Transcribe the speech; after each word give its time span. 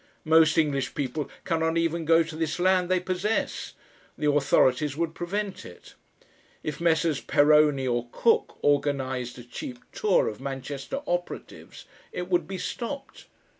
Most 0.25 0.57
English 0.57 0.95
people 0.95 1.29
cannot 1.45 1.77
even 1.77 2.05
go 2.05 2.23
to 2.23 2.35
this 2.35 2.57
land 2.57 2.89
they 2.89 2.99
possess; 2.99 3.73
the 4.17 4.31
authorities 4.31 4.97
would 4.97 5.13
prevent 5.13 5.63
it. 5.63 5.93
If 6.63 6.81
Messrs. 6.81 7.21
Perowne 7.21 7.87
or 7.87 8.07
Cook 8.11 8.57
organised 8.63 9.37
a 9.37 9.43
cheap 9.43 9.77
tour 9.91 10.27
of 10.27 10.41
Manchester 10.41 11.03
operatives, 11.05 11.85
it 12.11 12.29
would 12.29 12.47
be 12.47 12.57
stopped. 12.57 13.25